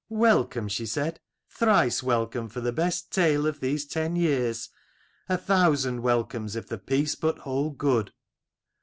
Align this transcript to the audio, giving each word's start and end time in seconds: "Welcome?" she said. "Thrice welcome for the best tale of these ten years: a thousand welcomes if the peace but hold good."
"Welcome?" 0.09 0.67
she 0.67 0.87
said. 0.87 1.19
"Thrice 1.47 2.01
welcome 2.01 2.49
for 2.49 2.59
the 2.59 2.71
best 2.71 3.11
tale 3.13 3.45
of 3.45 3.59
these 3.59 3.85
ten 3.85 4.15
years: 4.15 4.69
a 5.29 5.37
thousand 5.37 6.01
welcomes 6.01 6.55
if 6.55 6.67
the 6.67 6.79
peace 6.79 7.13
but 7.13 7.37
hold 7.37 7.77
good." 7.77 8.11